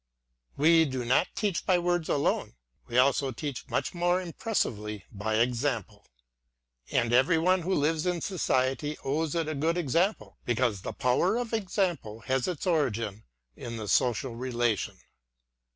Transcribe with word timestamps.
We 0.57 0.85
do 0.85 1.05
not 1.05 1.27
teach 1.35 1.63
by 1.63 1.77
words 1.77 2.09
alone,— 2.09 2.55
we 2.87 2.97
also 2.97 3.29
teach 3.31 3.67
much 3.69 3.93
more 3.93 4.19
impressively 4.19 5.05
by 5.11 5.35
example; 5.35 6.07
and 6.89 7.13
every 7.13 7.37
one 7.37 7.61
who 7.61 7.75
lives 7.75 8.07
in 8.07 8.19
society 8.21 8.97
owes 9.05 9.35
it 9.35 9.47
a 9.47 9.53
good 9.53 9.77
example, 9.77 10.39
because 10.43 10.81
the 10.81 10.91
power 10.93 11.37
of 11.37 11.53
example 11.53 12.21
has 12.21 12.45
THE 12.45 12.53
VOCATION 12.53 12.53
OF 12.53 12.57
THE 12.57 12.61
SCHOLAR. 12.63 12.77
09 12.85 12.89
its 12.89 12.97
origin 12.99 13.23
in 13.55 13.77
the 13.77 13.87
social 13.87 14.35
relation. 14.35 14.97